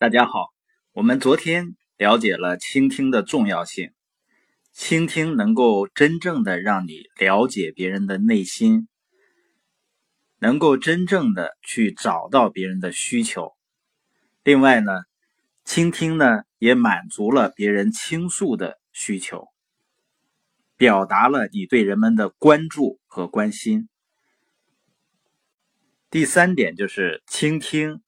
[0.00, 0.52] 大家好，
[0.92, 3.90] 我们昨天了解了倾听的重要性。
[4.70, 8.86] 倾听能够真正的让你了解别人的内心，
[10.38, 13.56] 能够真正的去找到别人的需求。
[14.44, 14.92] 另外呢，
[15.64, 19.48] 倾听呢也满足了别人倾诉的需求，
[20.76, 23.88] 表达了你对人们的关注和关心。
[26.08, 28.00] 第三点就是倾听。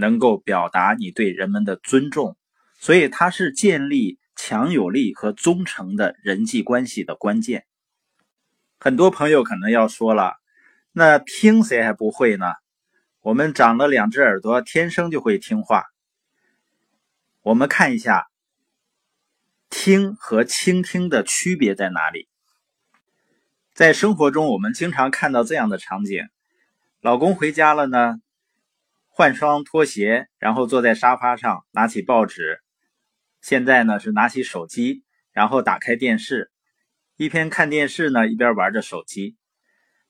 [0.00, 2.36] 能够表达你对人们的尊重，
[2.78, 7.66] 所以它是建立强有力和忠诚的人际关系的关键。
[8.78, 10.36] 很多朋友可能要说了，
[10.92, 12.46] 那听谁还不会呢？
[13.22, 15.86] 我们长了两只耳朵，天生就会听话。
[17.42, 18.28] 我们看一下，
[19.68, 22.28] 听和倾听的区别在哪里？
[23.74, 26.28] 在生活中，我们经常看到这样的场景：
[27.00, 28.20] 老公回家了呢。
[29.18, 32.60] 换双拖鞋，然后坐在沙发上，拿起报纸。
[33.42, 35.02] 现在呢是拿起手机，
[35.32, 36.52] 然后打开电视，
[37.16, 39.36] 一边看电视呢，一边玩着手机。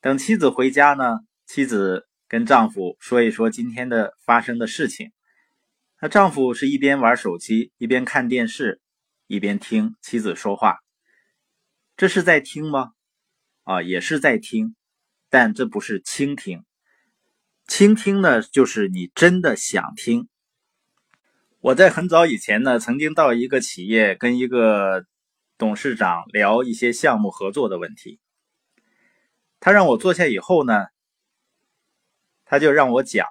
[0.00, 5.12] 等妻子回家呢，妻子跟丈夫说一说今天的发生的事情。
[6.00, 8.80] 那丈夫是一边玩手机，一边看电视，
[9.28, 10.78] 一边听妻子说话。
[11.96, 12.90] 这是在听吗？
[13.62, 14.74] 啊，也是在听，
[15.30, 16.64] 但这不是倾听。
[17.66, 20.28] 倾听呢，就是你真的想听。
[21.60, 25.04] 我在很早以前呢，曾经到一个企业跟一个
[25.58, 28.20] 董事长聊一些项目合作的问题。
[29.58, 30.86] 他让我坐下以后呢，
[32.44, 33.26] 他就让我讲。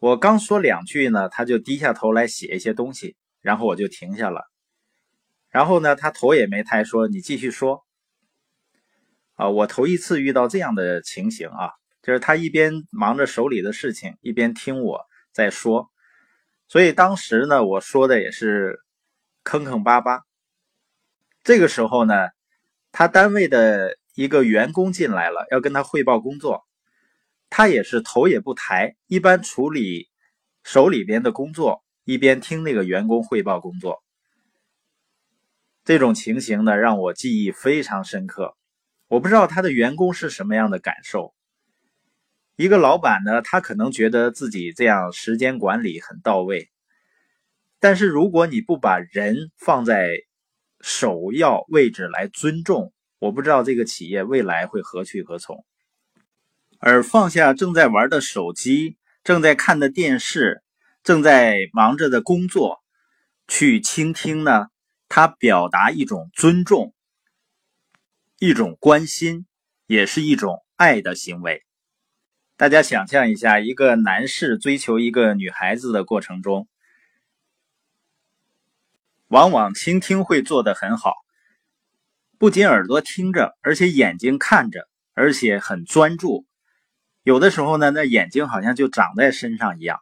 [0.00, 4.50] 我刚说两句呢，他就低下头来写一些东西，然后我就停下了。
[5.48, 7.86] 然后呢，他头也没抬，说：“你继续说。”
[9.34, 11.77] 啊，我头一次遇到这样的情形啊。
[12.02, 15.90] 就是他一边忙着手里的事情，一边听我在说，
[16.68, 18.80] 所以当时呢，我说的也是
[19.42, 20.20] 坑坑巴巴。
[21.42, 22.14] 这个时候呢，
[22.92, 26.66] 他单位的一个员工进来了，要跟他汇报工作，
[27.50, 30.08] 他也是头也不抬，一般处理
[30.64, 34.02] 手里边的工作，一边听那个员工汇报工作。
[35.84, 38.56] 这种情形呢，让我记忆非常深刻。
[39.06, 41.34] 我不知道他的员工是什么样的感受。
[42.58, 46.70] 一个老板呢，他可能觉得自己这样时间管理很到位，
[47.78, 50.10] 但是如果你不把人放在
[50.80, 55.64] 首要位置来尊重，我不知道这个企业未来会何去何从。
[56.80, 60.64] 而放下正在玩的手机、正在看的电视、
[61.04, 62.82] 正在忙着的工作，
[63.46, 64.66] 去倾听呢？
[65.08, 66.92] 他表达一种尊重，
[68.40, 69.46] 一种关心，
[69.86, 71.62] 也是一种爱的行为。
[72.58, 76.66] 大家想象一下，一个男士追求一个女孩子的过程中，
[79.28, 81.14] 往往倾听会做得很好，
[82.36, 86.48] 不仅耳朵听着，而且眼睛看着，而且很专注。
[87.22, 90.00] 有的时候呢，那眼睛好像就长在身上一样。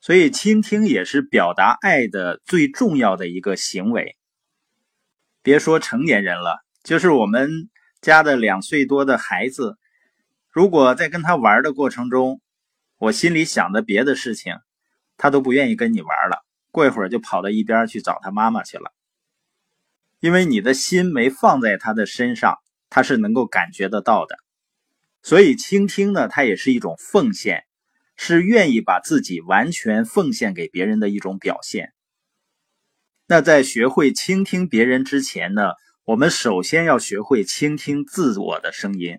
[0.00, 4.16] 所以，倾听也是表达爱的最重要的一个行为。
[5.40, 9.78] 别说成年人了，就是我们家的两岁多的孩子。
[10.54, 12.40] 如果在跟他玩的过程中，
[12.98, 14.54] 我心里想的别的事情，
[15.16, 16.44] 他都不愿意跟你玩了。
[16.70, 18.92] 过一会儿就跑到一边去找他妈妈去了，
[20.20, 24.36] 因为你的心没放在他的身上，他是能够感觉得到的。
[25.24, 27.64] 所以倾听呢，它也是一种奉献，
[28.14, 31.92] 是愿意把自己完全奉献给别人的一种表现。
[33.26, 35.72] 那在学会倾听别人之前呢，
[36.04, 39.18] 我们首先要学会倾听自我的声音。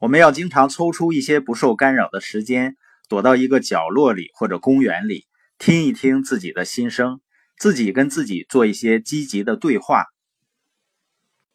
[0.00, 5.26] 我们要经常抽出一些不受干扰的时间，躲到一个角落里或者公园里，
[5.58, 7.20] 听一听自己的心声，
[7.58, 10.06] 自己跟自己做一些积极的对话。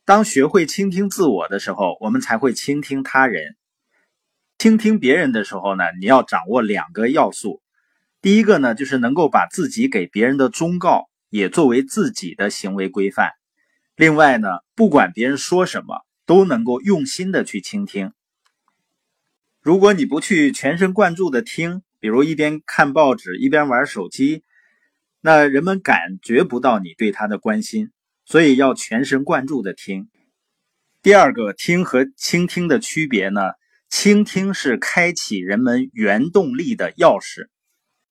[0.05, 3.55] 当学会倾听自我的时候，我们才会倾听他人。
[4.59, 7.63] 倾听别人的时候呢，你要掌握两个要素。
[8.21, 13.31] 第一个呢，就是能够把自己给别人的忠告也作为自己的行为规范。
[13.95, 18.11] 另外呢，不管别人说什么，都能够用心的去倾听。
[19.65, 24.43] 如果你不去全神贯注的听，比如一边看报纸一边玩手机，
[25.21, 27.89] 那人们感觉不到你对他的关心，
[28.25, 30.07] 所以要全神贯注的听。
[31.01, 33.41] 第二个，听和倾听的区别呢？
[33.89, 37.47] 倾听是开启人们原动力的钥匙。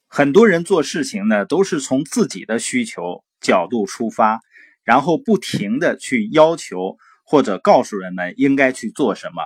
[0.08, 4.40] 很多人做事情呢，都是从自己的需求角度出发，
[4.82, 9.44] 然后不停的去要求或者告诉人们应该去做什么。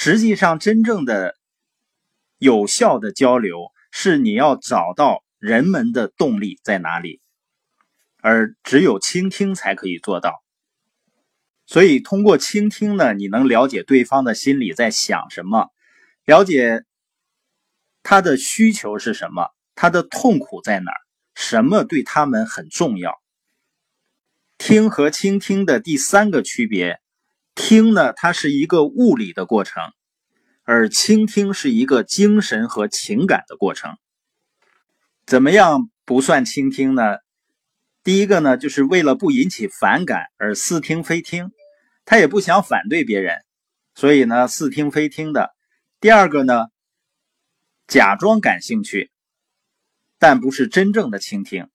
[0.00, 1.34] 实际上，真正的
[2.38, 7.20] 有效的交流是你要找到人们的动力在哪里，
[8.22, 10.40] 而只有倾听才可以做到。
[11.66, 15.72] 所以，通过倾听呢，你能了解对方的心里在想什么，
[16.24, 16.84] 了解
[18.04, 21.00] 他的需求是什么，他的痛苦在哪儿，
[21.34, 23.20] 什么对他们很重要。
[24.58, 27.00] 听和倾听的第三个区别，
[27.58, 29.82] 听呢，它是一个物理的过程，
[30.62, 33.96] 而倾听是一个精神和情感的过程。
[35.26, 37.18] 怎么样不算倾听呢？
[38.04, 41.50] 第一个呢，就是为了不引起反感而似听非听，
[42.04, 43.44] 他也不想反对别人，
[43.96, 45.50] 所以呢似听非听的。
[46.00, 46.68] 第二个呢，
[47.88, 49.10] 假装感兴趣，
[50.20, 51.68] 但不是真正的倾听。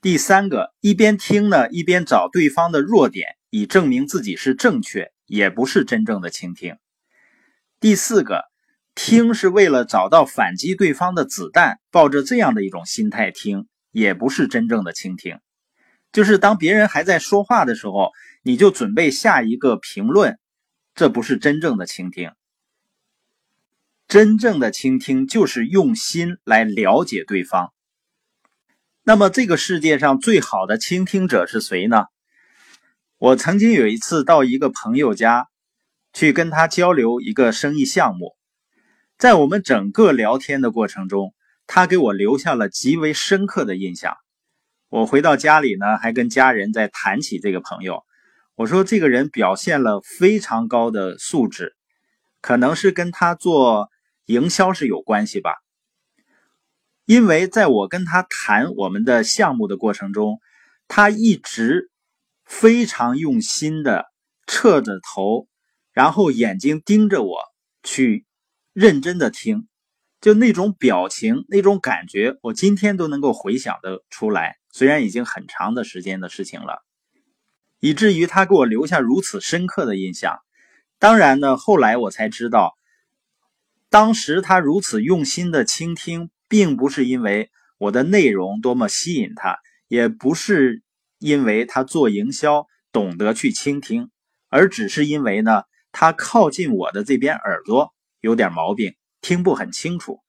[0.00, 6.74] 第三个，一边听呢，一边找对方的弱点，以证明自己是正确，也不是真正的倾听。
[7.78, 8.42] 第四个，
[8.96, 15.38] 听是为了找到反击对方的子弹，抱着这样的一种心态听，也不是真正的倾听。
[16.10, 18.10] 就是当别人还在说话的时候，
[18.42, 20.36] 你就准备下一个评论，
[20.96, 22.32] 这不是真正的倾听。
[24.08, 27.72] 真正的倾听就是用心来了解对方。
[29.04, 32.06] 那么，这个世界上最好的倾听者是谁呢？
[33.24, 35.48] 我曾经有一次到一个朋友家
[36.12, 38.36] 去跟他交流一个生意项目，
[39.16, 41.32] 在我们整个聊天的过程中，
[41.66, 44.14] 他给我留下了极为深刻的印象。
[44.90, 48.02] 我回到家里呢，还跟家人在谈起这个朋友。
[48.56, 51.74] 我说，这个人表现了非常高的素质，
[52.42, 53.88] 可能是跟他做
[54.26, 55.54] 营销是有关系吧。
[57.06, 60.40] 因为在我跟他谈我们的项目的过程中，
[60.88, 61.90] 他一直
[62.60, 64.06] 非常用心的
[64.46, 65.48] 侧着头，
[65.92, 67.38] 然后眼睛盯着我，
[67.82, 68.24] 去
[68.72, 69.66] 认真的听，
[70.20, 74.56] 就那种表情、那种感觉，我今天都能够回想的出来。
[74.70, 76.82] 虽然已经很长的时间的事情了，
[77.80, 80.38] 以至于他给我留下如此深刻的印象。
[80.98, 82.74] 当然呢，后来我才知道，
[83.90, 86.30] 当时他如此用心的倾听。
[86.46, 89.58] 并不是因为我的内容多么吸引他，
[89.88, 90.83] 也不是
[91.24, 94.10] 因为他做营销懂得去倾听，
[94.50, 100.20] 而只是因为呢，他靠近我的这边耳朵有点毛病，听不很清楚。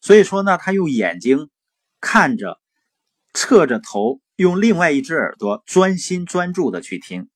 [0.00, 1.50] 所以说呢，他用眼睛
[2.00, 2.60] 看着，
[3.32, 7.28] 侧着头，用另外一只耳朵专心专注的去听。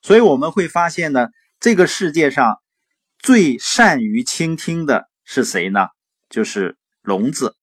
[0.00, 1.28] 所以我们会发现呢，
[1.60, 2.56] 这个世界上
[3.18, 5.88] 最善于倾听的是谁呢？
[6.30, 7.54] 就是聋子。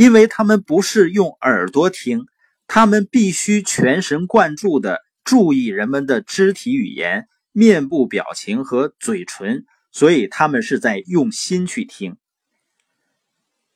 [0.00, 2.24] 因为他们不是用耳朵听，
[2.66, 12.16] 他们必须全神贯注的注意人们的肢体语言、面部表情和嘴唇，所以他们是在用心去听。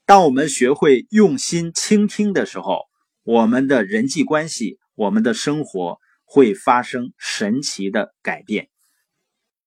[0.07, 2.85] 当我们学会用心倾听的时候，
[3.23, 8.71] 我们的人际关系、我们的生活会发生神奇的改变。